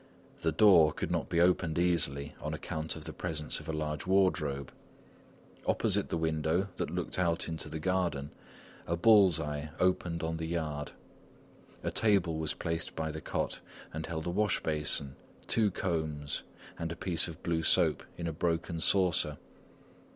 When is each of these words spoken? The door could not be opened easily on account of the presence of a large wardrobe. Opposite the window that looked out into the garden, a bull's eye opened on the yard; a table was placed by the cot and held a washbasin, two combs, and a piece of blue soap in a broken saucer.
The 0.39 0.51
door 0.51 0.93
could 0.93 1.11
not 1.11 1.29
be 1.29 1.39
opened 1.39 1.77
easily 1.77 2.33
on 2.41 2.55
account 2.55 2.95
of 2.95 3.03
the 3.05 3.13
presence 3.13 3.59
of 3.59 3.69
a 3.69 3.71
large 3.71 4.07
wardrobe. 4.07 4.71
Opposite 5.67 6.09
the 6.09 6.17
window 6.17 6.69
that 6.77 6.89
looked 6.89 7.19
out 7.19 7.47
into 7.47 7.69
the 7.69 7.77
garden, 7.77 8.31
a 8.87 8.95
bull's 8.97 9.39
eye 9.39 9.69
opened 9.79 10.23
on 10.23 10.37
the 10.37 10.47
yard; 10.47 10.93
a 11.83 11.91
table 11.91 12.39
was 12.39 12.55
placed 12.55 12.95
by 12.95 13.11
the 13.11 13.21
cot 13.21 13.59
and 13.93 14.07
held 14.07 14.25
a 14.25 14.31
washbasin, 14.31 15.13
two 15.45 15.69
combs, 15.69 16.41
and 16.79 16.91
a 16.91 16.95
piece 16.95 17.27
of 17.27 17.43
blue 17.43 17.61
soap 17.61 18.01
in 18.17 18.25
a 18.25 18.33
broken 18.33 18.81
saucer. 18.81 19.37